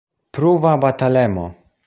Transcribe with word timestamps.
Pruva 0.37 0.71
batalemo. 0.83 1.47